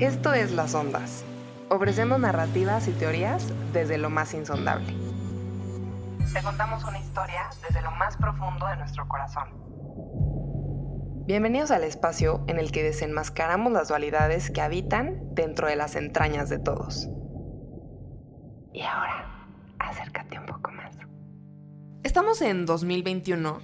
[0.00, 1.24] Esto es Las Ondas.
[1.70, 4.92] Ofrecemos narrativas y teorías desde lo más insondable.
[6.32, 9.50] Te contamos una historia desde lo más profundo de nuestro corazón.
[11.26, 16.48] Bienvenidos al espacio en el que desenmascaramos las dualidades que habitan dentro de las entrañas
[16.48, 17.08] de todos.
[18.72, 19.46] Y ahora,
[19.78, 20.92] acércate un poco más.
[22.02, 23.60] Estamos en 2021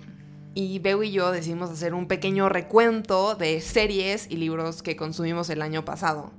[0.54, 5.50] y Beu y yo decidimos hacer un pequeño recuento de series y libros que consumimos
[5.50, 6.32] el año pasado,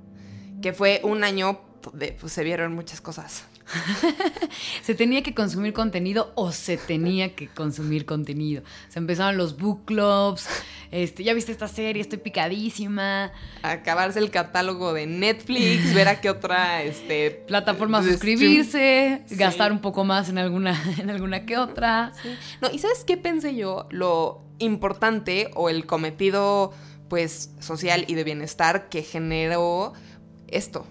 [0.60, 1.60] que fue un año
[1.92, 3.44] de, pues se vieron muchas cosas.
[4.82, 8.62] se tenía que consumir contenido o se tenía que consumir contenido.
[8.88, 10.46] Se empezaron los book clubs.
[10.90, 13.32] Este, ya viste esta serie, estoy picadísima.
[13.62, 20.04] Acabarse el catálogo de Netflix, ver a qué otra este, plataforma suscribirse, gastar un poco
[20.04, 22.12] más en alguna, en alguna que otra.
[22.60, 23.88] No, ¿y sabes qué pensé yo?
[23.90, 26.72] Lo importante o el cometido
[27.08, 29.92] pues social y de bienestar que generó
[30.48, 30.86] esto.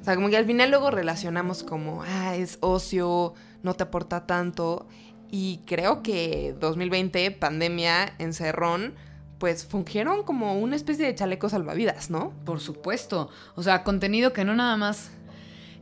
[0.00, 4.26] O sea, como que al final luego relacionamos como, ah, es ocio, no te aporta
[4.26, 4.86] tanto.
[5.30, 8.94] Y creo que 2020, pandemia, encerrón,
[9.38, 12.32] pues fungieron como una especie de chaleco salvavidas, ¿no?
[12.44, 13.30] Por supuesto.
[13.54, 15.12] O sea, contenido que no nada más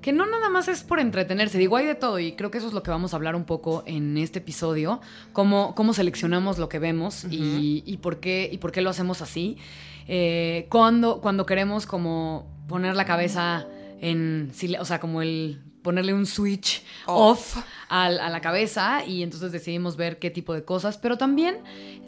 [0.00, 2.68] que no nada más es por entretenerse, digo, hay de todo y creo que eso
[2.68, 5.00] es lo que vamos a hablar un poco en este episodio,
[5.32, 9.58] cómo, cómo seleccionamos lo que vemos y, por qué, y por qué lo hacemos así,
[10.06, 13.66] eh, cuando, cuando queremos como poner la cabeza
[14.00, 17.56] en, o sea, como el ponerle un switch off,
[17.88, 21.56] a, la cabeza y entonces decidimos ver qué tipo de cosas, pero también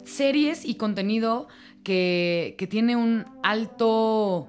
[0.03, 1.47] series y contenido
[1.83, 4.47] que, tiene un alto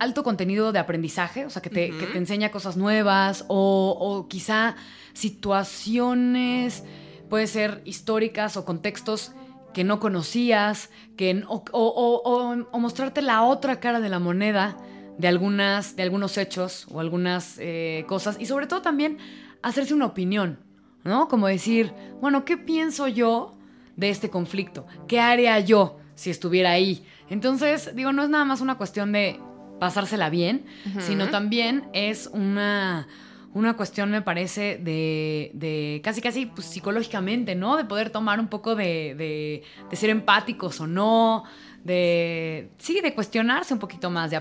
[0.00, 4.76] alto contenido de aprendizaje, o sea, que te, enseña cosas nuevas o, quizá
[5.12, 6.84] situaciones,
[7.28, 9.32] puede ser históricas o contextos
[9.74, 14.76] que no conocías, que, o, o, mostrarte la otra cara de la moneda
[15.18, 19.18] de, algunas, de algunos hechos o algunas eh, cosas y sobre todo también
[19.62, 20.58] hacerse una opinión,
[21.04, 21.28] ¿no?
[21.28, 23.54] Como decir, bueno, ¿qué pienso yo
[23.96, 24.86] de este conflicto?
[25.06, 27.04] ¿Qué haría yo si estuviera ahí?
[27.28, 29.40] Entonces, digo, no es nada más una cuestión de
[29.80, 30.64] pasársela bien,
[31.00, 33.08] sino también es una,
[33.52, 37.76] una cuestión, me parece, de, de casi, casi pues, psicológicamente, ¿no?
[37.76, 41.44] De poder tomar un poco de, de, de ser empáticos o no,
[41.84, 44.40] de, sí, de cuestionarse un poquito más, de,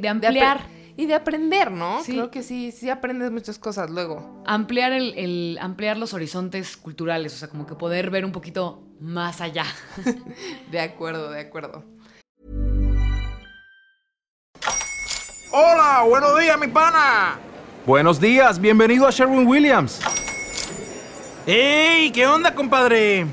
[0.00, 0.66] de, ampliar.
[0.96, 2.00] y de aprender, ¿no?
[2.04, 4.42] Creo que sí, sí aprendes muchas cosas luego.
[4.46, 9.40] Ampliar, el, ampliar los horizontes culturales, o sea, como que poder ver un poquito más
[9.40, 9.64] allá.
[10.70, 11.84] de acuerdo, de acuerdo.
[15.54, 17.38] Hola, buenos días, mi pana.
[17.84, 20.00] Buenos días, bienvenido a Sherwin Williams.
[21.46, 22.10] ¡Ey!
[22.12, 23.26] ¿Qué onda, compadre?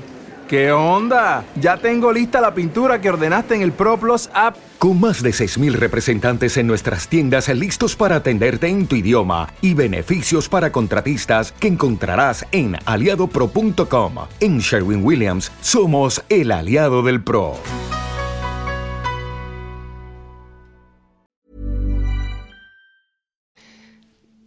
[0.50, 1.44] ¿Qué onda?
[1.54, 4.56] Ya tengo lista la pintura que ordenaste en el ProPlus app.
[4.80, 9.74] Con más de 6.000 representantes en nuestras tiendas listos para atenderte en tu idioma y
[9.74, 14.14] beneficios para contratistas que encontrarás en aliadopro.com.
[14.40, 17.54] En Sherwin Williams somos el aliado del PRO.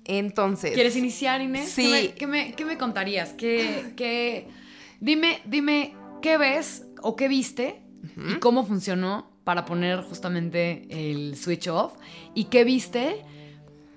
[0.03, 0.73] Entonces.
[0.73, 1.69] ¿Quieres iniciar, Inés?
[1.69, 2.13] Sí.
[2.17, 3.29] ¿Qué me, qué me, contarías?
[3.29, 4.49] ¿Qué, qué,
[5.03, 7.83] Dime, dime, ¿qué ves o qué viste
[8.15, 11.95] y cómo funcionó para poner justamente el switch off?
[12.33, 13.21] ¿Y qué viste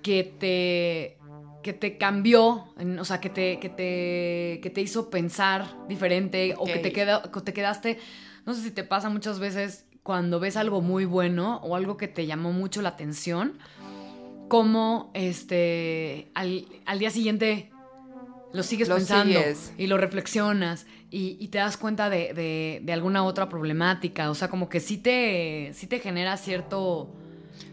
[0.03, 1.17] que te,
[1.63, 6.65] que te cambió, o sea, que te, que te, que te hizo pensar diferente o
[6.65, 8.01] que te, queda, te quedaste,
[8.45, 12.09] no sé si te pasa muchas veces cuando ves algo muy bueno o algo que
[12.09, 13.61] te llamó mucho la atención,
[14.49, 17.71] como este, al, al día siguiente
[18.53, 19.41] lo sigues pensando
[19.77, 24.31] y lo reflexionas y, te das cuenta de, alguna otra problemática.
[24.31, 27.15] O sea, como que sí te, sí te genera cierto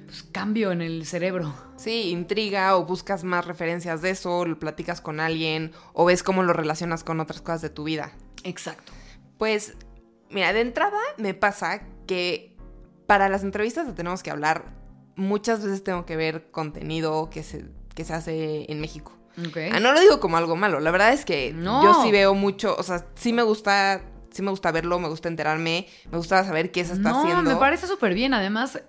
[0.06, 1.54] pues, cambio en el cerebro.
[1.76, 6.44] Sí, intriga o buscas más referencias de eso, lo platicas con alguien o ves cómo
[6.44, 8.14] lo relacionas con otras cosas de tu vida.
[8.44, 8.94] Exacto.
[9.38, 9.76] Pues,
[10.30, 12.56] mira, de entrada me pasa que
[13.08, 14.74] para las entrevistas que tenemos que hablar,
[15.16, 17.66] muchas veces tengo que ver contenido que se,
[17.96, 19.18] que se hace en México.
[19.72, 20.80] Ah, no lo digo como algo malo.
[20.80, 24.02] La verdad es que yo sí veo mucho, o sea, sí me gusta,
[24.32, 27.50] sí me gusta verlo, me gusta enterarme, me gusta saber qué se está no, haciendo.
[27.50, 28.34] Me parece súper bien.
[28.34, 28.82] Además,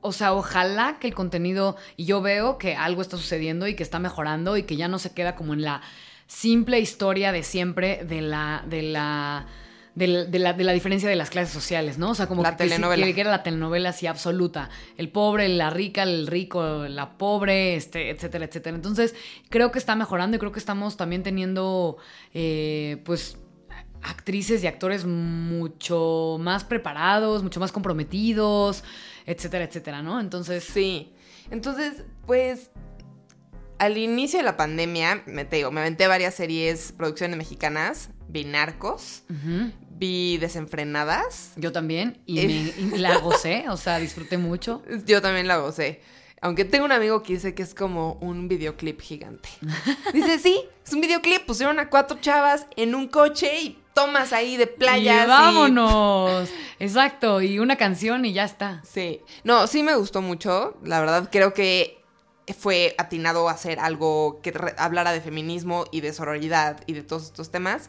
[0.00, 3.82] o sea, ojalá que el contenido, y yo veo que algo está sucediendo y que
[3.82, 5.82] está mejorando y que ya no se queda como en la
[6.26, 9.46] simple historia de siempre de la, de la
[9.94, 12.10] de, la, diferencia de las clases sociales, ¿no?
[12.10, 13.12] O sea, como la que, telenovela.
[13.12, 14.70] Que, era la telenovela así absoluta.
[14.96, 18.76] El pobre, la rica, el rico, la pobre, este, etcétera, etcétera.
[18.76, 19.14] Entonces,
[19.50, 21.98] creo que está mejorando y creo que estamos también teniendo,
[22.32, 23.36] eh, pues,
[24.02, 28.84] actrices y actores mucho más preparados, mucho más comprometidos.
[29.24, 30.18] etcétera, etcétera, ¿no?
[30.20, 31.12] Entonces, Sí.
[31.50, 32.70] Entonces, pues,
[33.82, 38.44] al inicio de la pandemia, me, te digo, me aventé varias series, producciones mexicanas, vi
[38.44, 39.24] Narcos,
[39.90, 42.46] vi Desenfrenadas, yo también, y, Eh.
[42.78, 44.82] me- y la gocé, o sea, disfruté mucho.
[45.06, 46.00] yo también la gocé.
[46.40, 49.48] Aunque tengo un amigo que dice que es como un videoclip gigante.
[50.12, 51.46] Dice, sí, es un videoclip.
[51.46, 55.24] Pusieron a cuatro chavas en un coche y tomas ahí de playas.
[55.24, 56.48] y vámonos.
[56.80, 58.82] Exacto, y una canción y ya está.
[58.84, 59.20] Sí.
[59.44, 60.76] No, sí me gustó mucho.
[60.82, 62.01] La verdad, creo que
[62.58, 67.24] fue atinado a hacer algo que hablara de feminismo y de sororidad y de todos
[67.24, 67.88] estos temas.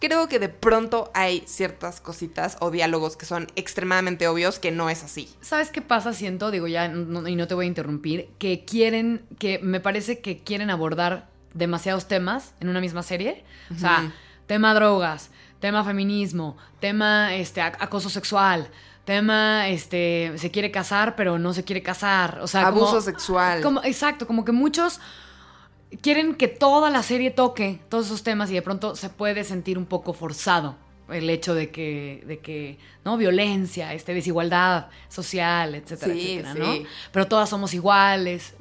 [0.00, 4.88] Creo que de pronto hay ciertas cositas o diálogos que son extremadamente obvios que no
[4.90, 5.28] es así.
[5.40, 6.12] ¿Sabes qué pasa?
[6.12, 10.20] Siento, digo ya, no- y no te voy a interrumpir, que quieren, que me parece
[10.20, 13.42] que quieren abordar demasiados temas en una misma serie.
[13.74, 14.12] O sea,
[14.46, 18.70] tema drogas, tema feminismo, tema este, ac- acoso sexual,
[19.08, 22.38] tema este, se quiere casar pero no se quiere casar.
[22.42, 23.62] O sea, como- Abuso sexual.
[23.62, 25.00] como- exacto, como que muchos
[26.02, 29.78] quieren que toda la serie toque todos esos temas y de pronto se puede sentir
[29.78, 30.76] un poco forzado
[31.08, 33.16] el hecho de que, de que, ¿no?
[33.16, 36.58] Violencia, este, desigualdad social, etcétera, Sí, etcétera, sí.
[36.82, 36.88] ¿no?
[37.12, 38.54] Pero todas somos iguales.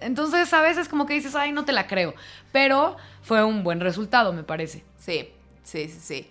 [0.00, 2.12] Entonces a veces como que dices, ay, no te la creo.
[2.52, 4.84] Pero fue un buen resultado, me parece.
[4.98, 5.30] Sí,
[5.62, 6.28] sí, sí, sí.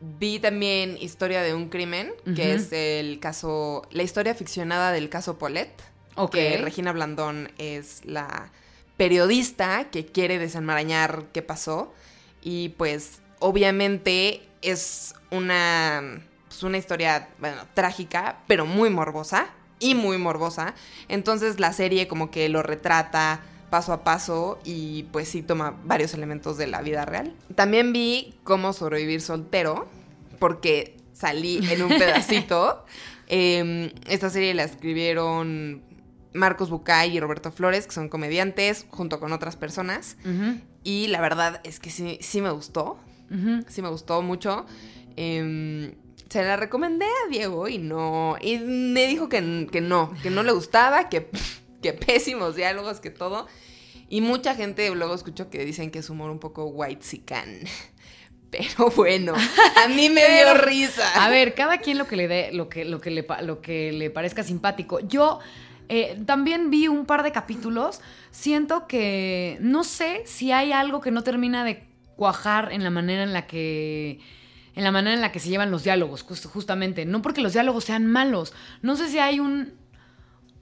[0.00, 5.38] Vi también Historia de un crimen, que es el caso, la historia ficcionada del caso
[5.38, 5.82] Paulette.
[6.16, 6.32] Ok.
[6.32, 8.50] Que Regina Blandón es la
[8.96, 11.92] periodista que quiere desenmarañar qué pasó.
[12.42, 19.48] Y pues, obviamente, es una, pues, una historia, bueno, trágica, pero muy morbosa.
[19.80, 20.74] Y muy morbosa.
[21.08, 23.42] Entonces la serie como que lo retrata
[23.74, 27.34] paso a paso y pues sí toma varios elementos de la vida real.
[27.56, 29.88] También vi cómo sobrevivir soltero,
[30.38, 32.84] porque salí en un pedacito.
[33.26, 35.82] Eh, esta serie la escribieron
[36.34, 40.18] Marcos Bucay y Roberto Flores, que son comediantes, junto con otras personas.
[40.84, 42.96] Y la verdad es que sí, sí me gustó.
[43.66, 44.66] Sí me gustó mucho.
[45.16, 45.96] Eh,
[46.28, 48.36] se la recomendé a Diego y no.
[48.40, 51.28] Y me dijo que, que no, que no le gustaba, que,
[51.84, 53.46] que pésimos diálogos, que todo.
[54.08, 57.04] Y mucha gente luego escucho que dicen que es humor un poco white
[58.50, 61.24] Pero bueno, a mí me dio risa.
[61.24, 63.92] A ver, cada quien lo que le dé, lo que, lo que, le, lo que
[63.92, 65.00] le parezca simpático.
[65.00, 65.40] Yo
[65.88, 68.00] eh, también vi un par de capítulos.
[68.30, 71.82] Siento que no sé si hay algo que no termina de
[72.16, 74.20] cuajar en la manera en la que.
[74.76, 77.04] En la manera en la que se llevan los diálogos, just- justamente.
[77.06, 78.52] No porque los diálogos sean malos.
[78.82, 79.74] No sé si hay un.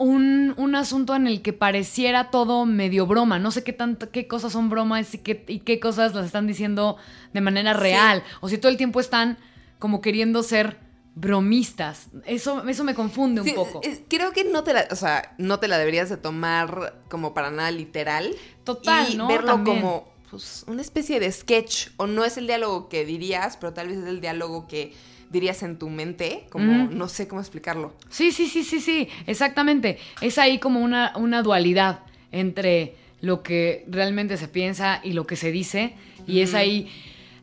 [0.02, 3.38] Un, un asunto en el que pareciera todo medio broma.
[3.38, 6.46] No sé qué tanto, qué cosas son bromas y qué, y qué cosas las están
[6.46, 6.96] diciendo
[7.32, 8.22] de manera real.
[8.40, 9.38] O si todo el tiempo están
[9.78, 10.78] como queriendo ser
[11.14, 12.08] bromistas.
[12.26, 13.80] Eso, eso me confunde un poco.
[13.82, 17.32] es- creo que no te la, o sea, no te la deberías de tomar como
[17.34, 18.34] para nada literal.
[18.64, 19.28] Total, y ¿no?
[19.28, 19.80] verlo También.
[19.82, 21.88] como pues, una especie de sketch.
[21.96, 24.94] O no es el diálogo que dirías, pero tal vez es el diálogo que
[25.32, 26.46] dirías en tu mente.
[26.50, 26.94] Como, Ujú.
[26.94, 27.94] no sé cómo explicarlo.
[28.10, 29.98] Sí, sí, sí, sí, sí, exactamente.
[30.20, 32.00] Es ahí como una, una dualidad
[32.30, 35.94] entre lo que realmente se piensa y lo que se dice.
[36.26, 36.90] Y es ahí...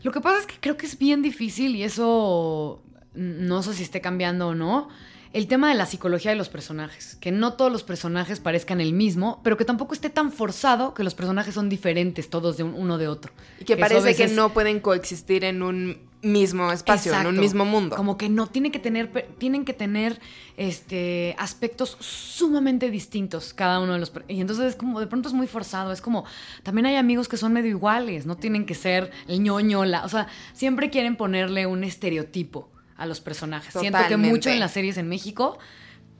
[0.01, 2.81] Lo que pasa es que creo que es bien difícil y eso
[3.15, 4.87] mm, no sé si esté cambiando o no.
[5.31, 7.15] El tema de la psicología de los personajes.
[7.21, 11.03] Que no todos los personajes parezcan el mismo, pero que tampoco esté tan forzado que
[11.03, 13.31] los personajes son diferentes todos de un- uno de otro.
[13.59, 17.63] Y que Eso parece que no pueden coexistir en un mismo espacio, en un mismo
[17.63, 17.95] mundo.
[17.95, 20.19] Como que no, tiene que tener, tienen que tener
[20.57, 24.11] este, aspectos sumamente distintos cada uno de los...
[24.27, 26.25] Y entonces es como, de pronto es muy forzado, es como,
[26.63, 30.09] también hay amigos que son medio iguales, no tienen que ser el ñoño, la, o
[30.09, 33.73] sea, siempre quieren ponerle un estereotipo a los personajes.
[33.73, 35.57] Siento que mucho en las series en México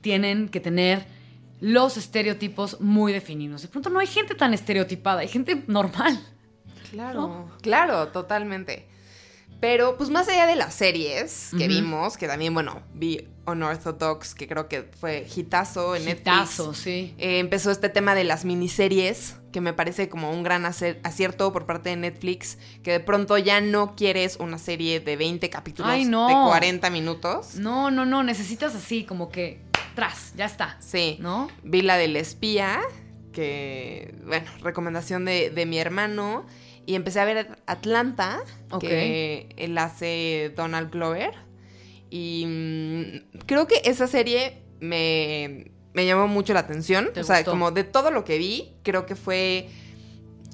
[0.00, 1.06] tienen que tener
[1.60, 3.62] los estereotipos muy definidos.
[3.62, 6.18] De pronto no hay gente tan estereotipada, hay gente normal.
[6.90, 8.88] Claro, claro, totalmente.
[9.60, 14.48] Pero, pues más allá de las series que vimos, que también, bueno, vi Unorthodox, que
[14.48, 16.78] creo que fue hitazo en Hitazo, Netflix.
[16.82, 17.14] sí.
[17.18, 21.66] Eh, empezó este tema de las miniseries, que me parece como un gran acierto por
[21.66, 26.04] parte de Netflix, que de pronto ya no quieres una serie de 20 capítulos Ay,
[26.04, 26.28] no.
[26.28, 27.56] de 40 minutos.
[27.56, 29.60] No, no, no, necesitas así, como que
[29.94, 30.76] tras, ya está.
[30.80, 31.18] Sí.
[31.20, 31.48] ¿No?
[31.64, 32.80] Vi la del espía,
[33.32, 36.46] que, bueno, recomendación de, de mi hermano.
[36.90, 38.42] Y empecé a ver Atlanta,
[38.72, 38.80] Ok.
[38.80, 41.30] que él hace Donald Glover.
[42.10, 47.10] Y mm, creo que esa serie me, me llamó mucho la atención.
[47.14, 47.52] ¿Te o sea, gustó?
[47.52, 49.68] como de todo lo que vi, creo que fue.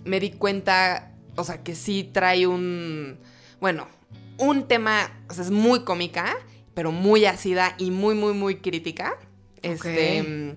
[0.05, 3.19] Me di cuenta, o sea, que sí trae un.
[3.59, 3.89] Bueno,
[4.37, 5.25] un tema.
[5.31, 6.37] O sea, es muy cómica,
[6.75, 9.17] pero muy ácida y muy, muy, muy crítica.
[9.63, 10.55] Este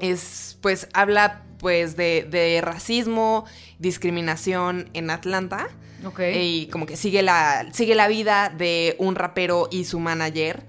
[0.00, 3.44] es, pues, habla pues de, de racismo,
[3.82, 5.68] discriminación en Atlanta.
[6.04, 6.20] Ok.
[6.34, 10.64] Y como que sigue la, sigue la vida de un rapero y su manager.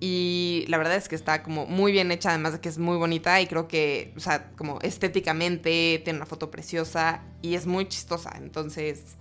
[0.00, 2.96] Y la verdad es que está como muy bien hecha, además de que es muy
[2.96, 7.86] bonita y creo que, o sea, como estéticamente tiene una foto preciosa y es muy
[7.86, 8.32] chistosa.
[8.36, 9.16] Entonces,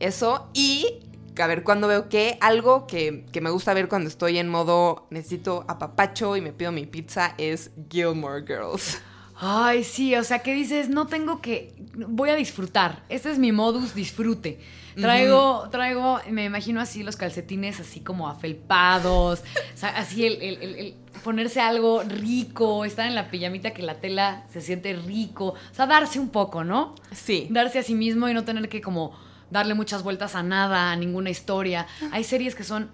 [0.00, 0.50] eso.
[0.52, 1.00] Y,
[1.38, 5.06] a ver, cuando veo que algo que, que me gusta ver cuando estoy en modo
[5.10, 9.00] necesito apapacho y me pido mi pizza es Gilmore Girls.
[9.36, 11.74] Ay, sí, o sea, que dices, no tengo que,
[12.08, 13.02] voy a disfrutar.
[13.08, 14.60] Este es mi modus disfrute.
[14.96, 19.40] Traigo, traigo, me imagino así los calcetines así como afelpados,
[19.74, 23.82] o sea, así el, el- el- el ponerse algo rico, estar en la pijamita que
[23.82, 26.94] la tela se siente rico, o sea, darse un poco, ¿no?
[27.12, 27.48] Sí.
[27.50, 29.18] Darse a sí mismo y no tener que como
[29.50, 31.86] darle muchas vueltas a nada, a ninguna historia.
[32.12, 32.88] Hay series que son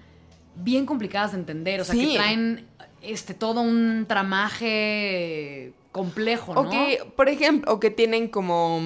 [0.56, 2.12] bien complicadas de entender, o sea, Sí.
[2.12, 2.66] que traen
[3.02, 6.60] este todo un tramaje complejo, ¿no?
[6.62, 8.80] O que, por ejemplo, o que tienen como,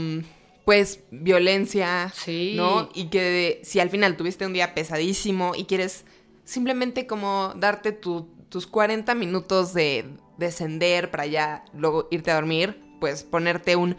[0.64, 2.54] pues, violencia, Sí.
[2.56, 2.88] ¿no?
[2.94, 6.04] Y que si al final tuviste un día pesadísimo y quieres
[6.44, 10.06] simplemente como darte tu- tus 40 minutos de
[10.38, 13.96] descender para ya luego irte a dormir, pues ponerte un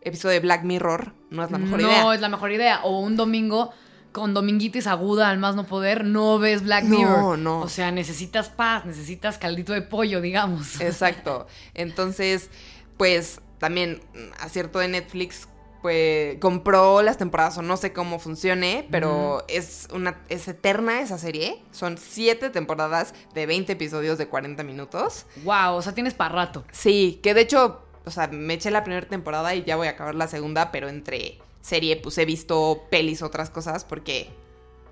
[0.00, 2.14] episodio de Black Mirror no es la mejor no idea.
[2.14, 2.80] es la mejor idea.
[2.82, 3.70] O un domingo
[4.12, 7.38] con dominguitis aguda al más no poder, no ves Black No, Mirror.
[7.38, 7.60] no.
[7.60, 10.80] O sea, necesitas paz, necesitas caldito de pollo, digamos.
[10.80, 11.46] Exacto.
[11.74, 12.50] Entonces,
[12.96, 15.48] pues también mm, acierto de Netflix,
[15.80, 21.18] pues compró las temporadas o no sé cómo funcione, pero es una es eterna esa
[21.18, 21.60] serie.
[21.72, 25.26] Son siete temporadas de 20 episodios de 40 minutos.
[25.42, 26.64] Wow, o sea, tienes para rato.
[26.70, 29.90] Sí, que de hecho, o sea, me eché la primera temporada y ya voy a
[29.90, 34.30] acabar la segunda, pero entre serie pues he visto pelis, otras cosas, porque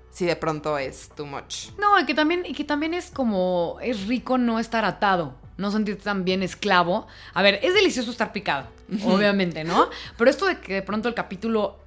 [0.09, 1.69] sí de pronto es too much.
[1.77, 5.69] No, y que también, y que también es como, es rico no estar atado, no
[5.69, 7.07] sentirte tan bien esclavo.
[7.33, 8.67] A ver, es delicioso estar picado,
[9.05, 9.89] obviamente, ¿no?
[10.17, 11.81] Pero esto de que de pronto el capítulo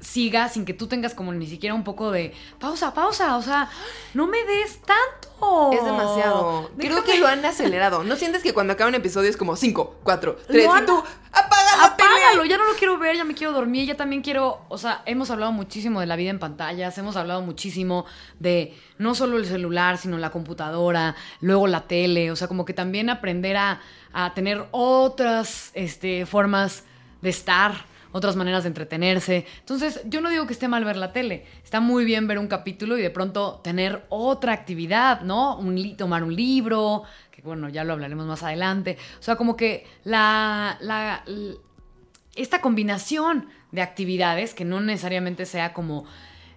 [0.00, 3.70] siga sin que tú tengas como ni siquiera un poco de pausa, pausa, o sea,
[4.14, 5.72] no me des tanto.
[5.72, 6.70] Es demasiado.
[6.78, 8.04] Creo que lo han acelerado.
[8.04, 11.02] ¿No sientes que cuando acaba un episodio es como 5, 4, 3 Lo y tú
[11.32, 11.57] apaga
[12.48, 15.30] ya no lo quiero ver, ya me quiero dormir, ya también quiero, o sea, hemos
[15.30, 18.06] hablado muchísimo de la vida en pantallas, hemos hablado muchísimo
[18.38, 22.74] de no solo el celular, sino la computadora, luego la tele, o sea, como que
[22.74, 23.80] también aprender a,
[24.12, 26.84] a tener otras este, formas
[27.22, 29.46] de estar, otras maneras de entretenerse.
[29.60, 32.48] Entonces, yo no digo que esté mal ver la tele, está muy bien ver un
[32.48, 35.56] capítulo y de pronto tener otra actividad, ¿no?
[35.58, 38.96] Un tomar un libro, que bueno, ya lo hablaremos más adelante.
[39.18, 41.22] O sea, como que la, la,
[42.38, 46.04] esta combinación de actividades, que no necesariamente sea como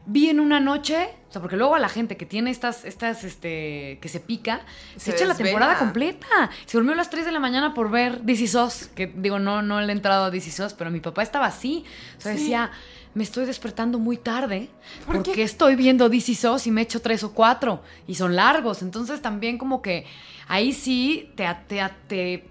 [0.07, 3.23] vi en una noche, o sea, porque luego a la gente que tiene estas, estas,
[3.23, 4.61] este, que se pica,
[4.95, 6.25] se, Se echa la temporada completa.
[6.65, 9.61] Se durmió a las 3 de la mañana por ver DC SOS, que digo, no,
[9.61, 11.85] no le he entrado a DC SOS, pero mi papá estaba así.
[12.17, 12.39] O sea, Sí.
[12.39, 12.71] decía,
[13.13, 14.69] me estoy despertando muy tarde,
[15.05, 15.43] ¿Por porque qué?
[15.43, 18.81] estoy viendo DC SOS y me echo tres o cuatro, y son largos.
[18.81, 20.05] Entonces también como que
[20.47, 22.43] ahí sí te, te, te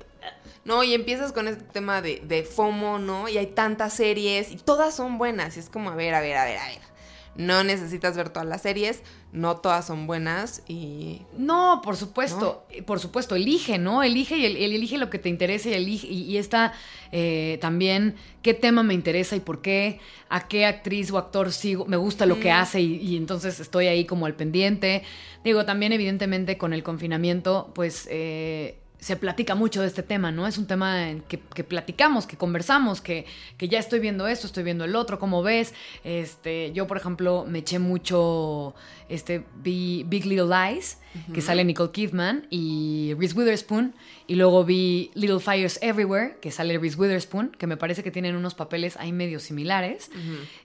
[0.64, 3.28] No, y empiezas con este tema de, de FOMO, ¿no?
[3.28, 5.56] Y hay tantas series y todas son buenas.
[5.56, 6.90] Y es como, a ver, a ver, a ver, a ver.
[7.36, 11.22] No necesitas ver todas las series, no todas son buenas y...
[11.38, 14.02] No, por supuesto, eh, por supuesto, elige, ¿no?
[14.02, 16.72] Elige y el- el- elige lo que te interese y elige y, y esta
[17.12, 21.86] eh, también qué tema me interesa y por qué, a qué actriz o actor sigo,
[21.86, 25.04] me gusta lo que hace y, y entonces estoy ahí como al pendiente.
[25.44, 30.46] Digo, también evidentemente con el confinamiento, pues eh, se platica mucho de este tema, ¿no?
[30.46, 33.26] Es un tema que, que platicamos, que conversamos, que,
[33.56, 35.74] que ya estoy viendo esto, estoy viendo el otro, ¿cómo ves?
[36.04, 38.74] Este, yo, por ejemplo, me eché mucho
[39.10, 40.98] este, vi Big Little Lies,
[41.34, 43.92] que sale Nicole Kidman y Reese Witherspoon,
[44.28, 48.36] y luego vi Little Fires Everywhere, que sale Reese Witherspoon, que me parece que tienen
[48.36, 50.10] unos papeles ahí medio similares.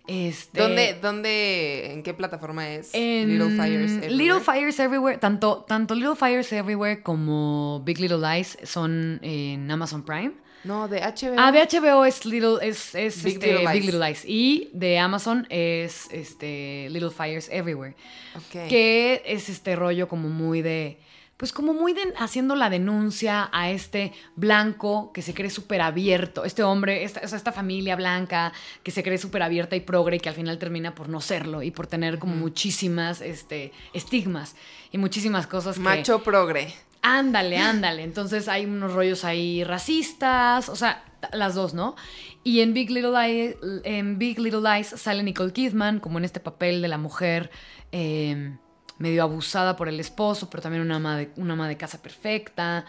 [0.08, 4.16] este, ¿Dónde, dónde, en qué plataforma es en Little Fires Everywhere?
[4.16, 10.06] Little Fires Everywhere, tanto, tanto Little Fires Everywhere como Big Little Lies son en Amazon
[10.06, 10.45] Prime.
[10.66, 11.36] No, de HBO.
[11.38, 13.74] Ah, de HBO es Little, es, es Big este, Little Lies.
[13.74, 14.26] Big Little Lies.
[14.26, 17.96] Y de Amazon es este, Little Fires Everywhere.
[18.36, 18.68] Ok.
[18.68, 21.00] Que es este rollo como muy de.
[21.38, 26.46] Pues como muy de haciendo la denuncia a este blanco que se cree súper abierto,
[26.46, 28.54] este hombre, esta, esta familia blanca
[28.84, 31.62] que se cree súper abierta y progre y que al final termina por no serlo
[31.62, 34.56] y por tener como muchísimas este, estigmas
[34.94, 35.82] y muchísimas cosas que...
[35.82, 36.74] Macho progre.
[37.08, 38.04] Ándale, ándale.
[38.04, 41.96] Entonces hay unos rollos ahí racistas, o sea, las dos, ¿no?
[42.44, 46.40] Y en Big Little Lies, en Big Little Lies sale Nicole Kidman como en este
[46.40, 47.52] papel de la mujer
[47.92, 48.56] eh,
[48.98, 52.86] medio abusada por el esposo, pero también una ama de, una ama de casa perfecta.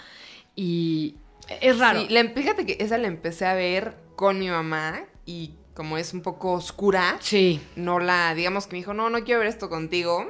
[0.54, 1.16] Y
[1.60, 2.00] es raro.
[2.00, 6.22] Sí, fíjate que esa la empecé a ver con mi mamá y como es un
[6.22, 7.60] poco oscura, Sí.
[7.76, 10.26] no la, digamos que me dijo, no, no quiero ver esto contigo.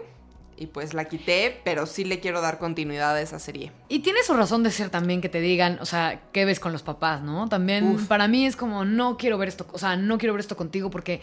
[0.57, 3.73] Y pues la quité, pero sí le quiero dar continuidad a esa serie.
[3.89, 6.73] Y tiene su razón de ser también que te digan, o sea, ¿qué ves con
[6.73, 7.49] los papás, no?
[7.49, 8.07] También Uf.
[8.07, 10.91] para mí es como, no quiero ver esto, o sea, no quiero ver esto contigo
[10.91, 11.21] porque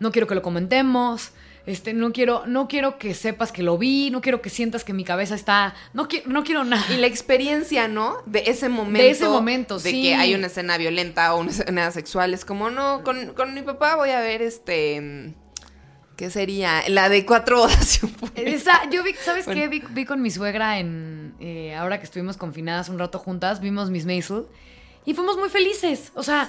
[0.00, 1.32] no quiero que lo comentemos,
[1.66, 4.92] este, no quiero, no quiero que sepas que lo vi, no quiero que sientas que
[4.92, 6.84] mi cabeza está, no quiero, no quiero nada.
[6.92, 8.16] Y la experiencia, ¿no?
[8.26, 9.02] De ese momento.
[9.02, 10.02] De ese momento, de sí.
[10.02, 12.34] que hay una escena violenta o una escena sexual.
[12.34, 15.34] Es como, no, con, con mi papá voy a ver este.
[16.16, 16.82] ¿Qué sería?
[16.88, 18.54] La de cuatro funeral.
[18.54, 19.60] Esa, yo vi, ¿sabes Bueno.
[19.62, 19.68] qué?
[19.68, 21.34] Vi, vi con mi suegra en.
[21.40, 24.46] eh, ahora que estuvimos confinadas un rato juntas, vimos Miss Maisel
[25.04, 26.12] y fuimos muy felices.
[26.14, 26.48] O sea,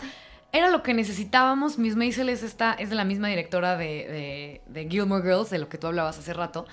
[0.51, 1.77] era lo que necesitábamos.
[1.77, 5.57] Miss Maisel es, esta, es de la misma directora de, de, de Gilmore Girls, de
[5.57, 6.65] lo que tú hablabas hace rato.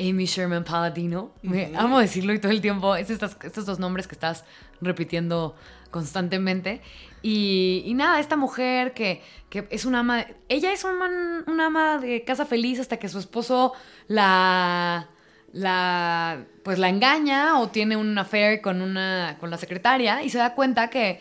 [0.00, 1.32] Amy Sherman Palladino.
[1.42, 2.94] Me amo decirlo y todo el tiempo.
[2.96, 4.44] Es estas, estos dos nombres que estás
[4.80, 5.56] repitiendo
[5.90, 6.80] constantemente.
[7.22, 10.26] Y, y nada, esta mujer que, que es una ama.
[10.48, 13.72] Ella es una, una ama de casa feliz hasta que su esposo
[14.06, 15.08] la.
[15.52, 16.44] la.
[16.62, 19.36] pues la engaña o tiene un affair con una.
[19.40, 21.20] con la secretaria y se da cuenta que.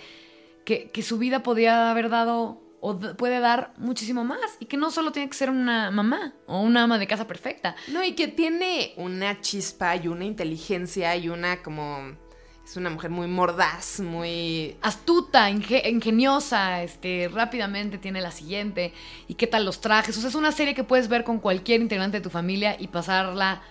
[0.66, 2.62] que, que su vida podía haber dado.
[2.80, 4.58] o puede dar muchísimo más.
[4.60, 7.76] Y que no solo tiene que ser una mamá o una ama de casa perfecta.
[7.88, 12.27] No, y que tiene una chispa y una inteligencia y una como.
[12.70, 14.76] Es una mujer muy mordaz, muy.
[14.82, 18.94] astuta, inge- ingeniosa, este, rápidamente tiene la siguiente.
[19.30, 20.18] ¿Y qué tal los trajes?
[20.18, 22.88] O sea, es una serie que puedes ver con cualquier integrante de tu familia y
[22.88, 23.62] pasarla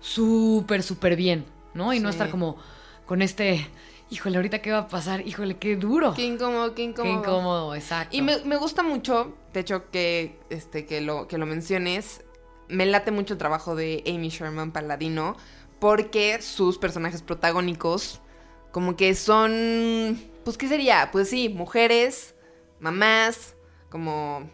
[0.00, 1.44] súper, súper bien,
[1.74, 1.92] ¿no?
[1.92, 2.56] Y no estar como
[3.06, 3.66] con este,
[4.10, 6.14] híjole, ahorita qué va a pasar, híjole, qué duro.
[6.14, 7.18] Qué incómodo, qué Qué incómodo.
[7.18, 8.16] incómodo, exacto.
[8.16, 12.22] Y me, me gusta mucho, de hecho, que, este, que, lo, que lo menciones.
[12.68, 15.36] Me late mucho el trabajo de Amy Sherman Palladino.
[15.80, 18.20] Porque sus personajes protagónicos,
[18.74, 20.20] como que son.
[20.44, 21.10] Pues, ¿qué sería?
[21.12, 22.34] Pues sí, mujeres,
[22.80, 23.54] mamás,
[23.88, 24.50] como.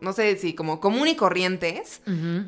[0.00, 2.00] No sé si como común y corrientes.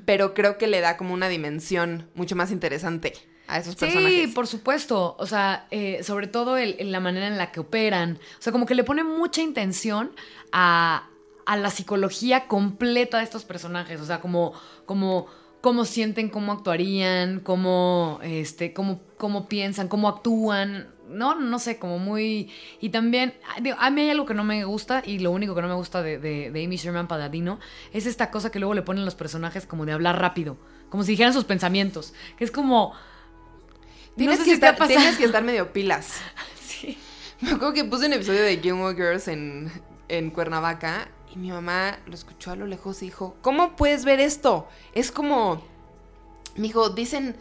[0.04, 3.14] Pero creo que le da como una dimensión mucho más interesante
[3.48, 4.34] a esos Sí, personajes.
[4.34, 5.16] por supuesto.
[5.18, 8.18] O sea, eh, sobre todo el- en la manera en la que operan.
[8.38, 10.12] O sea, como que le pone mucha intención
[10.52, 11.08] a,
[11.46, 14.00] a la psicología completa de estos personajes.
[14.00, 14.52] O sea, como,
[14.84, 15.26] como
[15.62, 20.94] cómo sienten, cómo actuarían, cómo, este, cómo, cómo piensan, cómo actúan.
[21.08, 22.50] No, no sé, como muy...
[22.80, 25.62] Y también, digo, a mí hay algo que no me gusta y lo único que
[25.62, 27.58] no me gusta de, de- de Amy Sherman Palladino
[27.92, 30.56] es esta cosa que luego le ponen los personajes como de hablar rápido,
[30.90, 32.92] como si dijeran sus pensamientos, que es como...
[34.16, 36.20] Tienes, no sé que si estar, tienes que estar medio pilas.
[36.60, 36.98] Sí.
[37.40, 39.70] Me acuerdo que puse un episodio de Gilmore Girls en,
[40.08, 44.20] en Cuernavaca y mi mamá lo escuchó a lo lejos y dijo, ¿cómo puedes ver
[44.20, 44.68] esto?
[44.94, 45.62] Es como,
[46.56, 47.36] me dijo, dicen,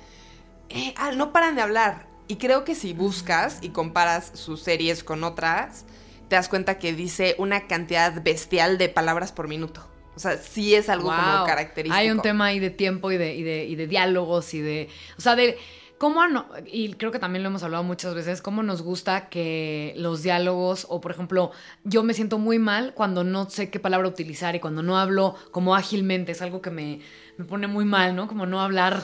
[0.69, 2.07] eh, ah, no paran de hablar.
[2.27, 5.85] Y creo que si buscas y comparas sus series con otras,
[6.27, 9.87] te das cuenta que dice una cantidad bestial de palabras por minuto.
[10.15, 11.45] O sea, sí es algo como Wow.
[11.45, 11.95] característico.
[11.99, 14.89] Hay un tema ahí de tiempo y de, y de, y de diálogos y de.
[15.17, 15.57] O sea, de.
[15.97, 16.47] ¿Cómo no?
[16.65, 20.85] Y creo que también lo hemos hablado muchas veces, cómo nos gusta que los diálogos,
[20.89, 21.51] o por ejemplo,
[21.85, 25.35] yo me siento muy mal cuando no sé qué palabra utilizar y cuando no hablo
[25.51, 26.99] como ágilmente, es algo que me,
[27.37, 28.27] me pone muy mal, ¿no?
[28.27, 29.01] Como no hablar,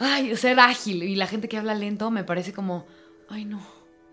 [0.00, 1.04] ay, ser ágil.
[1.04, 2.86] Y la gente que habla lento me parece como,
[3.28, 3.64] ay, no,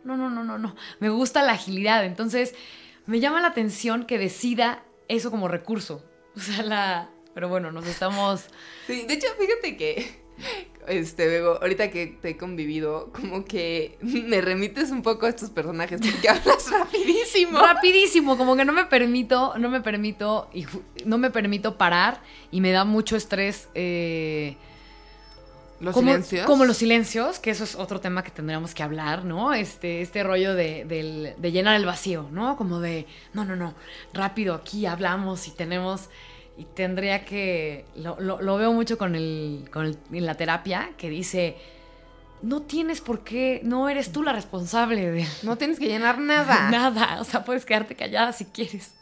[0.04, 0.76] no, no, no, no, no.
[1.00, 2.54] Me gusta la agilidad, entonces
[3.08, 6.04] me llama la atención que decida eso como recurso.
[6.36, 7.10] O sea, la...
[7.34, 8.46] Pero bueno, nos estamos...
[8.86, 10.22] Sí, de hecho, fíjate que,
[10.88, 15.50] este, Bego, ahorita que te he convivido, como que me remites un poco a estos
[15.50, 17.60] personajes porque hablas rapidísimo.
[17.60, 20.50] Rapidísimo, como que no me permito, no me permito,
[21.06, 22.22] no me permito parar
[22.52, 23.70] y me da mucho estrés.
[23.74, 24.58] eh,
[25.80, 26.46] Los como, silencios.
[26.48, 29.54] Como los silencios, que eso es otro tema que tendríamos que hablar, ¿no?
[29.54, 32.58] Este, este rollo de, llenar el vacío, ¿no?
[32.58, 33.76] Como de, no, no, no,
[34.14, 36.10] rápido, aquí hablamos y tenemos,
[36.58, 40.90] y tendría que, lo, lo- lo veo mucho con el, con el- en la terapia,
[40.98, 41.58] que dice,
[42.42, 46.72] no tienes por qué, no eres tú la responsable de No tienes que llenar nada.
[46.72, 48.94] nada, o sea, puedes quedarte callada si quieres.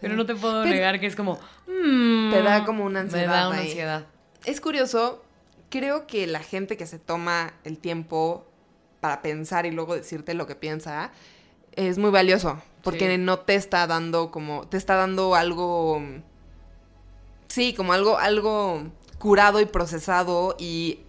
[0.00, 1.40] Pero no te puedo Pero- negar que es como...
[1.66, 3.66] mm, Te da como una Me ansiedad da una ahí.
[3.68, 4.06] ansiedad.
[4.44, 5.24] Es curioso,
[5.78, 8.46] creo que la gente que se toma el tiempo
[9.00, 11.10] para pensar y luego decirte lo que piensa
[11.72, 13.18] es muy valioso, porque Sí.
[13.18, 16.00] no te está dando como, te está dando algo,
[17.48, 18.84] sí, como algo, algo
[19.18, 21.00] curado y procesado y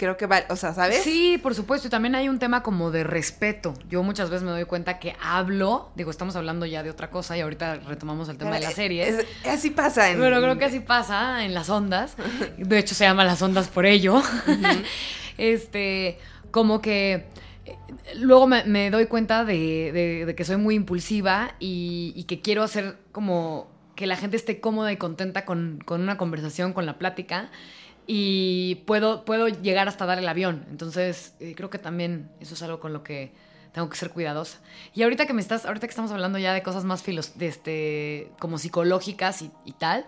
[0.00, 1.02] creo que va, o sea, ¿sabes?
[1.02, 1.88] Sí, por supuesto.
[1.88, 3.74] Y también hay un tema como de respeto.
[3.86, 7.36] Yo muchas veces me doy cuenta que hablo, digo, estamos hablando ya de otra cosa
[7.36, 9.18] y ahorita retomamos el tema de las series.
[9.18, 10.18] Es- así pasa en...
[10.18, 12.16] Pero creo que así pasa en las ondas.
[12.56, 14.22] De hecho, se llama las ondas por ello.
[15.36, 16.18] este,
[16.50, 17.26] como que
[17.66, 17.76] eh,
[18.16, 24.06] luego me, doy cuenta de, que soy muy impulsiva y, que quiero hacer como que
[24.06, 27.50] la gente esté cómoda y contenta con, una conversación, con la plática.
[28.06, 30.66] Y puedo, puedo llegar hasta dar el avión.
[30.70, 33.32] Entonces, eh, creo que también eso es algo con lo que
[33.72, 34.58] tengo que ser cuidadosa.
[34.94, 37.46] Y ahorita que me estás, ahorita que estamos hablando ya de cosas más filos, de
[37.46, 40.06] este, como psicológicas y, y tal,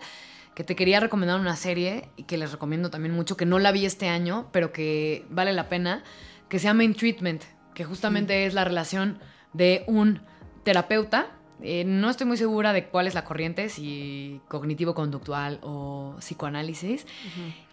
[0.55, 3.71] que te quería recomendar una serie y que les recomiendo también mucho, que no la
[3.71, 6.03] vi este año, pero que vale la pena,
[6.49, 9.19] que se llama In Treatment, que justamente es la relación
[9.53, 10.21] de un
[10.63, 11.27] terapeuta.
[11.63, 17.07] Eh, no estoy muy segura de cuál es la corriente, si cognitivo-conductual o psicoanálisis,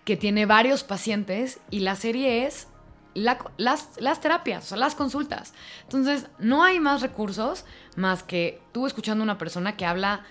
[0.04, 2.68] que tiene varios pacientes y la serie es
[3.14, 5.52] las, las, terapias, o sea, las consultas.
[5.82, 7.64] Entonces, no hay más recursos
[7.96, 10.24] más que tú escuchando a una persona que habla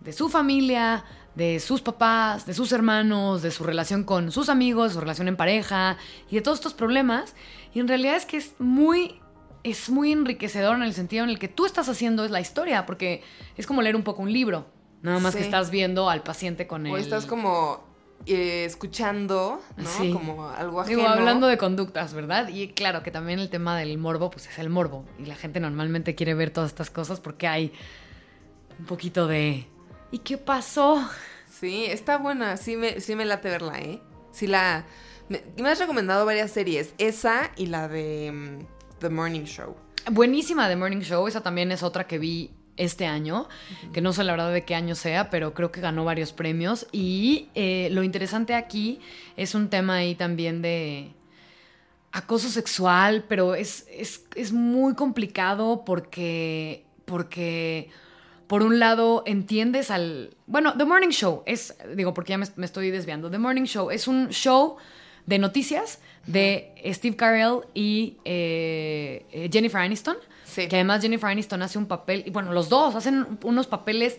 [0.00, 4.88] de su familia, de sus papás, de sus hermanos, de su relación con sus amigos,
[4.88, 5.96] de su relación en pareja
[6.30, 7.34] y de todos estos problemas.
[7.74, 9.20] Y en realidad es que es muy,
[9.64, 12.86] es muy enriquecedor en el sentido en el que tú estás haciendo es la historia,
[12.86, 13.22] porque
[13.56, 14.66] es como leer un poco un libro.
[15.02, 16.92] Nada más que estás viendo al paciente con él.
[16.92, 17.84] O estás como
[18.26, 20.12] eh, escuchando, ¿no?
[20.12, 20.98] Como algo ajeno.
[20.98, 22.48] Digo, hablando de conductas, ¿verdad?
[22.48, 25.04] Y claro que también el tema del morbo, pues es el morbo.
[25.18, 27.72] Y la gente normalmente quiere ver todas estas cosas porque hay
[28.78, 29.66] un poquito de
[30.12, 31.08] ¿Y qué pasó?
[31.50, 32.56] Sí, está buena.
[32.58, 34.00] Sí me, sí me late verla, ¿eh?
[34.30, 34.84] Sí la...
[35.28, 36.94] Me, me has recomendado varias series.
[36.98, 39.76] Esa y la de mm, The Morning Show.
[40.10, 41.26] Buenísima The Morning Show.
[41.26, 43.48] Esa también es otra que vi este año,
[43.92, 46.86] que no sé la verdad de qué año sea, pero creo que ganó varios premios.
[46.92, 49.00] Y eh, lo interesante aquí
[49.36, 51.12] es un tema ahí también de
[52.12, 57.90] acoso sexual, pero es, es, es muy complicado porque, porque
[58.46, 60.36] por un lado, entiendes al...
[60.46, 64.06] Bueno, The Morning Show es, digo, porque ya me, estoy desviando, The Morning Show es
[64.06, 64.76] un show
[65.26, 70.16] de noticias de Steve Carell y eh, eh, Jennifer Aniston.
[70.54, 74.18] Que además Jennifer Aniston hace un papel, y bueno, los dos hacen unos papeles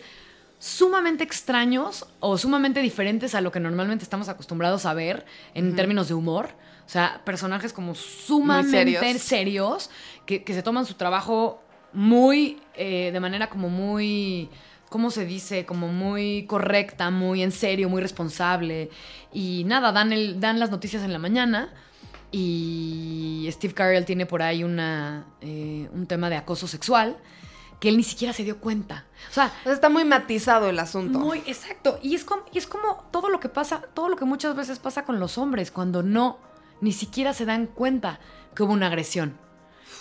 [0.58, 6.08] sumamente extraños o sumamente diferentes a lo que normalmente estamos acostumbrados a ver en términos
[6.08, 6.48] de humor.
[6.86, 9.90] O sea, personajes como sumamente serios,
[10.26, 11.62] que, que, se toman su trabajo
[11.92, 14.50] muy, eh, de manera como muy,
[14.94, 15.66] ¿cómo se dice?
[15.66, 18.90] Como muy correcta, muy en serio, muy responsable.
[19.32, 21.74] Y nada, dan, el, dan las noticias en la mañana.
[22.30, 27.16] Y Steve Carell tiene por ahí una, eh, un tema de acoso sexual
[27.80, 29.04] que él ni siquiera se dio cuenta.
[29.28, 31.18] O sea, está muy matizado el asunto.
[31.18, 31.98] Muy, exacto.
[32.00, 34.78] Y es, como, y es como todo lo que pasa, todo lo que muchas veces
[34.78, 36.38] pasa con los hombres, cuando no,
[36.80, 38.20] ni siquiera se dan cuenta
[38.54, 39.36] que hubo una agresión.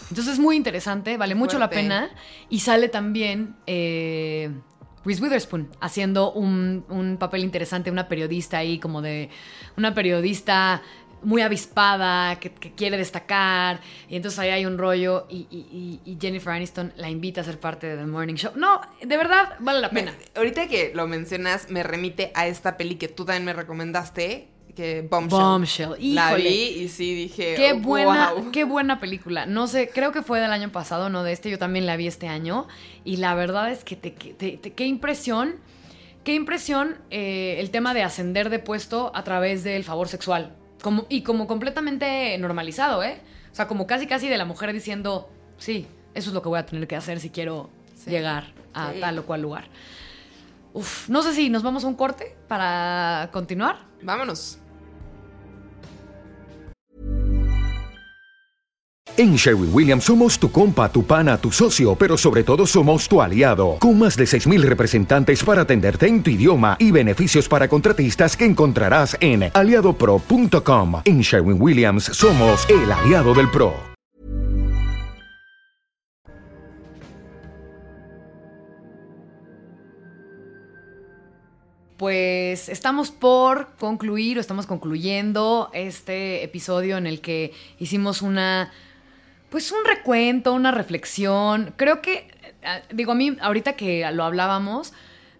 [0.09, 2.11] Entonces es muy interesante, vale mucho la pena.
[2.49, 4.51] Y sale también eh,
[5.05, 9.29] Reese Witherspoon haciendo un, papel interesante, una periodista ahí, como de
[9.77, 10.81] una periodista
[11.21, 17.09] muy avispada, que, quiere destacar, y entonces ahí hay un rollo, y, Jennifer Aniston la
[17.09, 18.51] invita a ser parte de The Morning Show.
[18.55, 20.13] No, de verdad, vale la pena.
[20.35, 25.07] ahorita que lo mencionas, me remite a esta peli que tú también me recomendaste, que
[25.09, 25.39] Bombshell.
[25.39, 26.15] Bombshell.
[26.15, 27.55] La vi y sí dije.
[27.55, 29.45] Qué buena, qué buena película.
[29.45, 31.49] No sé, creo que fue del año pasado, no de este.
[31.49, 32.67] Yo también la vi este año.
[33.03, 35.55] Y la verdad es que te, qué impresión.
[36.23, 40.55] Qué impresión eh, el tema de ascender de puesto a través del favor sexual.
[40.81, 43.21] Como, y como completamente normalizado, ¿eh?
[43.51, 46.59] O sea, como casi casi de la mujer diciendo, sí, eso es lo que voy
[46.59, 47.69] a tener que hacer si quiero
[48.05, 49.65] llegar a tal o cual lugar.
[50.73, 53.77] Uf, no sé si nos vamos a un corte para continuar.
[54.01, 54.59] Vámonos.
[59.15, 63.21] En Sherwin Williams somos tu compa, tu pana, tu socio, pero sobre todo somos tu
[63.21, 68.35] aliado, con más de 6.000 representantes para atenderte en tu idioma y beneficios para contratistas
[68.35, 71.03] que encontrarás en aliadopro.com.
[71.05, 73.75] En Sherwin Williams somos el aliado del PRO.
[81.97, 88.71] Pues estamos por concluir o estamos concluyendo este episodio en el que hicimos una
[89.53, 91.75] pues un recuento, una reflexión.
[91.77, 92.27] Creo que,
[92.63, 94.93] eh, digo, a mí ahorita que lo hablábamos,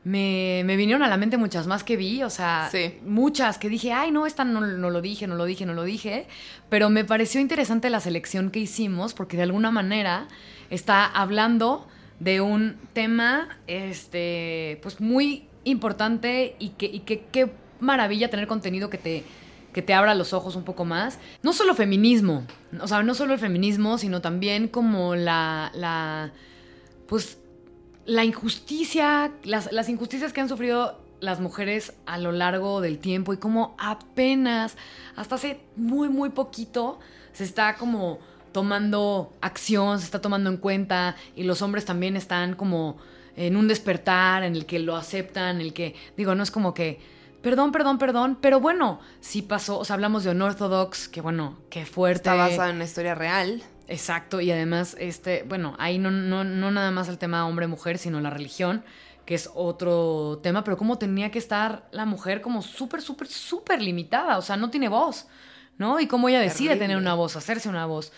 [0.04, 2.70] me, vinieron a la mente muchas más que vi, o sea,
[3.04, 5.84] muchas que dije, ay, no, esta no, no, lo dije, no lo dije, no lo
[5.84, 6.28] dije,
[6.70, 10.28] pero me pareció interesante la selección que hicimos porque de alguna manera
[10.70, 11.88] está hablando
[12.20, 17.50] de un tema, este, pues muy importante y que, y que qué
[17.80, 19.24] maravilla tener contenido que te
[19.74, 21.20] que te abra los ojos un poco más.
[21.42, 22.44] No solo feminismo,
[22.80, 26.32] o sea, no solo el feminismo, sino también como la, la
[27.08, 27.38] pues,
[28.06, 33.34] la injusticia, las, las injusticias que han sufrido las mujeres a lo largo del tiempo
[33.34, 34.76] y como apenas,
[35.16, 37.00] hasta hace muy, muy poquito,
[37.32, 38.20] se está como
[38.52, 42.98] tomando acción, se está tomando en cuenta y los hombres también están como
[43.36, 46.74] en un despertar en el que lo aceptan, en el que, digo, no es como
[46.74, 47.00] que,
[47.44, 51.86] perdón, perdón, perdón, pero bueno, sí pasó, o sea, hablamos de Unorthodox, que bueno, qué
[51.86, 52.30] fuerte.
[52.30, 53.62] Está basado en una historia real.
[53.88, 58.22] Exacto, y además, este, bueno, ahí no, no, no nada más el tema hombre-mujer, sino
[58.22, 58.84] la religión,
[59.26, 63.82] que es otro tema, pero cómo tenía que estar la mujer como súper, súper, súper
[63.82, 65.28] limitada, o sea, no tiene voz,
[65.78, 66.00] ¿no?
[66.00, 68.14] Y cómo ella decide tener una voz, hacerse una voz.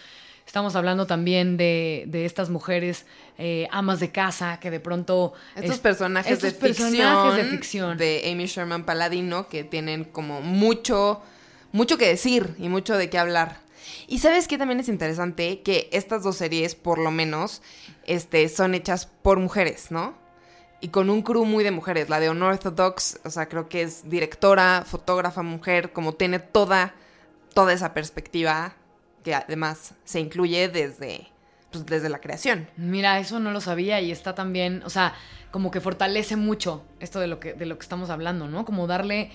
[0.45, 3.05] Estamos hablando también de, de estas mujeres
[3.37, 5.33] eh, amas de casa que de pronto...
[5.55, 7.97] Estos personajes, estos de, personajes ficción, de ficción.
[7.97, 11.21] de Amy Sherman Paladino que tienen como mucho,
[11.71, 13.59] mucho que decir y mucho de qué hablar.
[14.07, 17.61] Y sabes que también es interesante que estas dos series, por lo menos,
[18.05, 20.15] este, son hechas por mujeres, ¿no?
[20.79, 22.09] Y con un crew muy de mujeres.
[22.09, 26.93] La de Unorthodox, o sea, creo que es directora, fotógrafa, mujer, como tiene toda,
[27.53, 28.75] toda esa perspectiva
[29.25, 31.27] que además se incluye desde,
[31.71, 32.67] pues, desde la creación.
[32.77, 35.15] Mira, eso no lo sabía y está también, o sea,
[35.49, 38.65] como que fortalece mucho esto de lo que, de lo que estamos hablando, ¿no?
[38.65, 39.31] Como darle,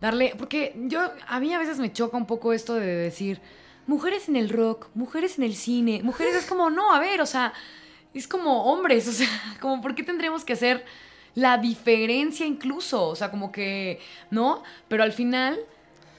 [0.00, 3.40] darle, porque yo, a mí a veces me choca un poco esto de decir,
[3.86, 7.26] mujeres en el rock, mujeres en el cine, mujeres es como, no, a ver, o
[7.26, 7.52] sea,
[8.14, 9.28] es como hombres, o sea,
[9.60, 10.84] como, ¿por qué tendríamos que hacer
[11.36, 13.06] la diferencia incluso?
[13.06, 14.00] O sea, como que,
[14.32, 14.64] ¿no?
[14.88, 15.60] Pero al final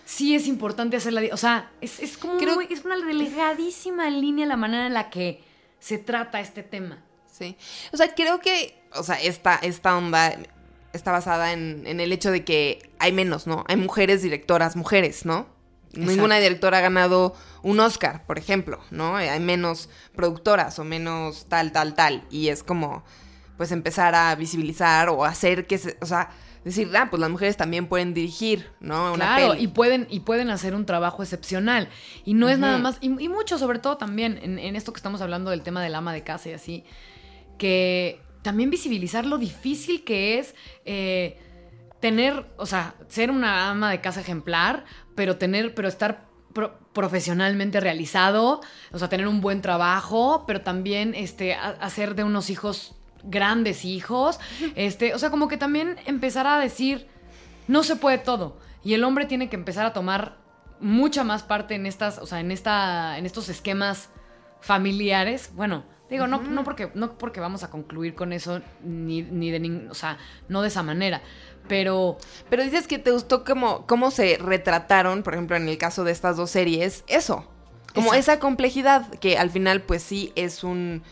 [0.09, 1.21] sí es importante hacer la...
[1.31, 5.43] O sea, es, es como Creo- es una delgadísima línea la manera en la que
[5.79, 7.03] se trata este tema.
[7.31, 7.55] Sí.
[7.93, 10.35] O sea, creo que, o sea, esta, esta onda
[10.93, 13.63] está basada en, en el hecho de que hay menos, ¿no?
[13.67, 15.47] Hay mujeres directoras, mujeres, ¿no?
[15.93, 19.15] Ninguna directora ha ganado un Oscar, por ejemplo, ¿no?
[19.15, 22.25] Hay menos productoras o menos tal, tal, tal.
[22.31, 23.03] Y es como,
[23.57, 26.29] pues, empezar a visibilizar o hacer que se, o sea,
[26.63, 29.13] decir, ah, pues las mujeres también pueden dirigir, ¿no?
[29.13, 29.63] Una claro, peli.
[29.63, 31.89] y pueden, y pueden hacer un trabajo excepcional.
[32.25, 34.97] Y no es nada más, y, y mucho sobre todo también en, en esto que
[34.97, 36.83] estamos hablando del tema del ama de casa y así,
[37.57, 41.37] que también visibilizar lo difícil que es eh,
[41.99, 47.79] tener, o sea, ser una ama de casa ejemplar, pero tener, pero estar pro- profesionalmente
[47.79, 53.85] realizado, o sea, tener un buen trabajo, pero también este, hacer de unos hijos grandes
[53.85, 54.39] hijos,
[54.75, 57.07] este, o sea, como que también empezar a decir,
[57.67, 58.57] no se puede todo.
[58.83, 60.37] Y el hombre tiene que empezar a tomar
[60.79, 64.09] mucha más parte en estas, o sea, en esta, en estos esquemas
[64.61, 65.51] familiares.
[65.55, 69.61] Bueno, digo, no, no porque, no porque vamos a concluir con eso, ni, ni de
[69.61, 71.21] nin- o sea, no de esa manera.
[71.67, 72.17] Pero
[72.49, 76.11] Pero dices que te gustó cómo, cómo se retrataron, por ejemplo, en el caso de
[76.11, 77.45] estas dos series, eso.
[77.93, 78.19] Como Exacto.
[78.19, 81.03] esa complejidad, que al final, pues sí, es un,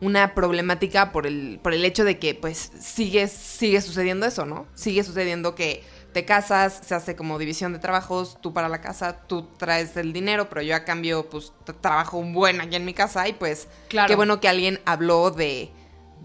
[0.00, 4.66] una problemática por el, por el hecho de que, pues, sigue, sigue sucediendo eso, ¿no?
[4.74, 9.26] Sigue sucediendo que te casas, se hace como división de trabajos, tú para la casa,
[9.26, 12.94] tú traes el dinero, pero yo a cambio, pues, trabajo un buen aquí en mi
[12.94, 14.08] casa y pues, Claro.
[14.08, 15.70] qué bueno que alguien habló de,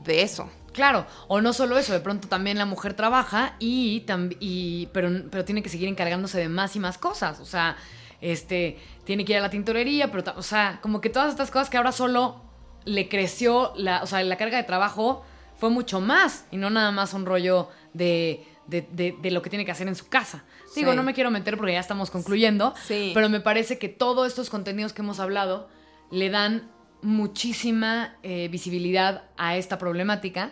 [0.03, 0.49] de eso.
[0.73, 4.05] Claro, o no solo eso, de pronto también la mujer trabaja y,
[4.39, 7.39] y pero, pero tiene que seguir encargándose de más y más cosas.
[7.39, 7.75] O sea,
[8.21, 11.71] este, tiene que ir a la tintorería, pero, o sea, como que todas estas cosas
[11.71, 12.43] que ahora solo
[12.85, 15.23] le creció, la, o sea, la carga de trabajo
[15.57, 19.49] fue mucho más y no nada más un rollo de, de, de- de lo que
[19.49, 20.43] tiene que hacer en su casa.
[20.75, 23.11] Digo, no me quiero meter porque ya estamos concluyendo, Sí.
[23.13, 25.67] pero me parece que todos estos contenidos que hemos hablado
[26.11, 26.69] le dan
[27.01, 30.51] muchísima eh, visibilidad a esta problemática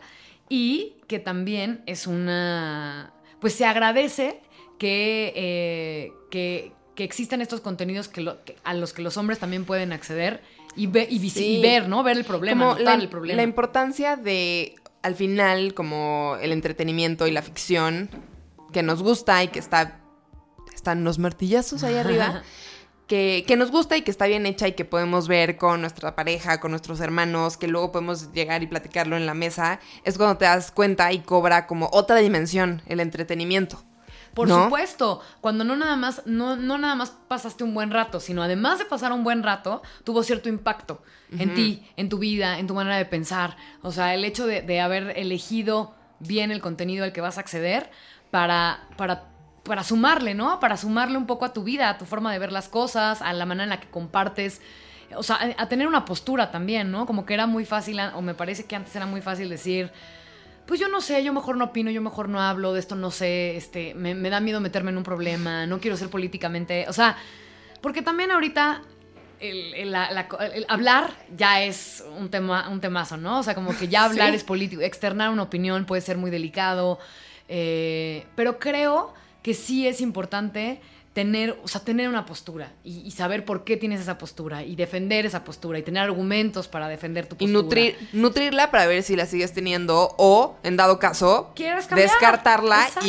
[0.49, 3.13] y que también es una...
[3.39, 4.41] Pues se agradece
[4.79, 9.39] que, eh, que, que existan estos contenidos que lo- que- a los que los hombres
[9.39, 10.41] también pueden acceder
[10.77, 11.45] y, ve- y, visi- Sí.
[11.57, 12.03] y ver, ¿no?
[12.03, 13.35] Ver el problema, como notar la, el problema.
[13.37, 18.09] la importancia de, al final, como el entretenimiento y la ficción
[18.71, 19.99] que nos gusta y que está,
[20.73, 22.43] están los martillazos ahí arriba,
[23.07, 26.15] que, que nos gusta y que está bien hecha y que podemos ver con nuestra
[26.15, 30.37] pareja, con nuestros hermanos, que luego podemos llegar y platicarlo en la mesa, es cuando
[30.37, 33.83] te das cuenta y cobra como otra dimensión el entretenimiento.
[34.37, 34.65] Por ¿no?
[34.65, 38.77] supuesto, cuando no nada más, no, no nada más pasaste un buen rato, sino además
[38.77, 41.01] de pasar un buen rato, tuvo cierto impacto
[41.39, 43.57] en ti, en tu vida, en tu manera de pensar.
[43.81, 47.41] O sea, el hecho de, de haber elegido bien el contenido al que vas a
[47.41, 47.89] acceder
[48.29, 49.23] para, para,
[49.63, 50.59] para sumarle, ¿no?
[50.59, 53.33] Para sumarle un poco a tu vida, a tu forma de ver las cosas, a
[53.33, 54.61] la manera en la que compartes.
[55.15, 57.07] O sea, a tener una postura también, ¿no?
[57.07, 59.91] Como que era muy fácil, o me parece que antes era muy fácil decir,
[60.67, 63.09] pues yo no sé, yo mejor no opino, yo mejor no hablo, de esto no
[63.09, 66.93] sé, este, me, me da miedo meterme en un problema, no quiero ser políticamente, o
[66.93, 67.17] sea,
[67.81, 68.81] porque también ahorita
[69.39, 73.39] el, el- la- la- el hablar ya es un tema, un temazo, ¿no?
[73.39, 74.35] O sea, como que ya hablar Sí.
[74.35, 76.99] es político, externar una opinión puede ser muy delicado,
[77.47, 80.81] eh, pero creo que sí es importante
[81.17, 84.75] tener, o sea, tener una postura y, y saber por qué tienes esa postura y
[84.75, 87.63] defender esa postura y tener argumentos para defender tu Y postura.
[87.63, 91.53] nutrir, nutrirla para ver si la sigues teniendo o, en dado caso,
[91.95, 93.07] descartarla Exacto.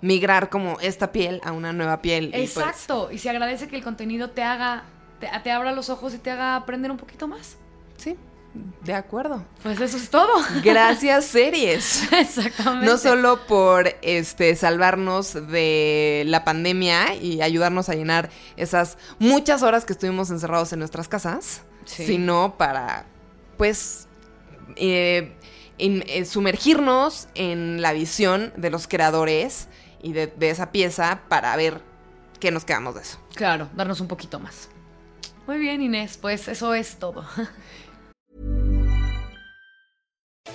[0.00, 2.28] y migrar como esta piel a una nueva piel.
[2.28, 3.10] y pues- Exacto.
[3.12, 4.84] Y se agradece que el contenido te haga,
[5.20, 7.58] te, te abra los ojos y te haga aprender un poquito más.
[7.98, 8.16] sí,
[8.82, 9.44] de acuerdo.
[9.62, 10.32] Pues eso es todo.
[10.64, 12.12] Gracias, series.
[12.12, 12.86] Exactamente.
[12.86, 19.84] No solo por este salvarnos de la pandemia y ayudarnos a llenar esas muchas horas
[19.84, 22.04] que estuvimos encerrados en nuestras casas, Sí.
[22.06, 23.06] sino para
[23.56, 24.06] pues
[24.76, 25.34] eh,
[25.78, 29.68] eh, sumergirnos en la visión de los creadores
[30.02, 31.80] y de, de esa pieza para ver
[32.38, 33.18] qué nos quedamos de eso.
[33.34, 34.68] Claro, darnos un poquito más.
[35.46, 37.24] Muy bien, Inés, pues eso es todo.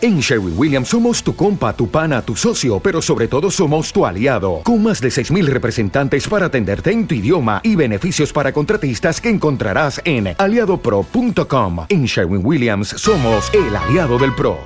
[0.02, 4.06] En Sherwin Williams somos tu compa, tu pana, tu socio, pero sobre todo somos tu
[4.06, 9.22] aliado, con más de 6.000 representantes para atenderte en tu idioma y beneficios para contratistas
[9.22, 11.86] que encontrarás en aliadopro.com.
[11.88, 14.58] En Sherwin Williams somos el aliado del PRO.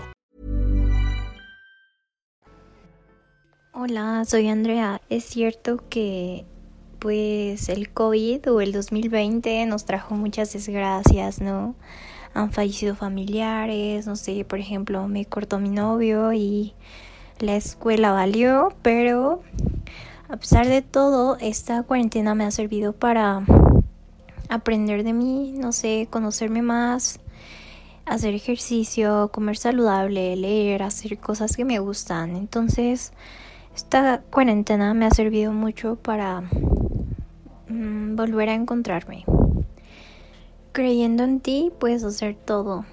[3.71, 4.99] Hola, soy Andrea.
[5.09, 6.45] Es cierto que
[6.97, 11.75] pues el COVID o el 2020 nos trajo muchas desgracias, ¿no?
[12.39, 16.73] Han fallecido familiares, no sé, por ejemplo, me cortó mi novio y
[17.39, 19.41] la escuela valió, pero
[20.29, 23.43] a pesar de todo, esta cuarentena me ha servido para
[24.47, 27.19] aprender de mí, no sé, conocerme más,
[28.05, 32.37] hacer ejercicio, comer saludable, leer, hacer cosas que me gustan.
[32.37, 33.11] Entonces,
[33.75, 36.43] esta cuarentena me ha servido mucho para
[37.67, 39.25] mm, volver a encontrarme.
[40.79, 42.85] Creyendo en ti puedes hacer todo.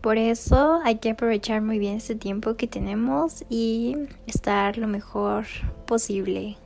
[0.00, 3.96] Por eso hay que aprovechar muy bien este tiempo que tenemos y
[4.28, 5.46] estar lo mejor
[5.88, 6.56] posible.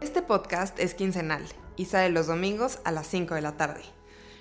[0.00, 1.44] Este podcast es quincenal
[1.76, 3.82] y sale los domingos a las 5 de la tarde.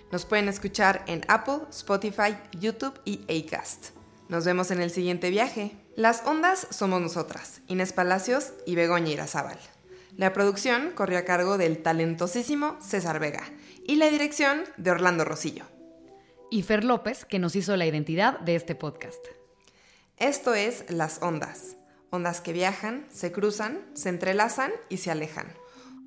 [0.10, 3.88] Nos pueden escuchar en Apple, Spotify, YouTube y Acast.
[4.30, 5.76] Nos vemos en el siguiente viaje.
[5.98, 9.60] Las ondas somos nosotras, Inés Palacios y Begoña Irazábal.
[10.18, 13.44] La producción corrió a cargo del talentosísimo César Vega
[13.86, 15.66] y la dirección de Orlando Rosillo.
[16.50, 19.24] Y Fer López, que nos hizo la identidad de este podcast.
[20.18, 21.78] Esto es Las Ondas.
[22.10, 25.54] Ondas que viajan, se cruzan, se entrelazan y se alejan.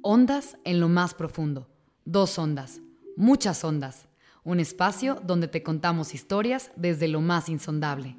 [0.03, 1.69] Ondas en lo más profundo.
[2.05, 2.81] Dos ondas.
[3.17, 4.09] Muchas ondas.
[4.43, 8.17] Un espacio donde te contamos historias desde lo más insondable.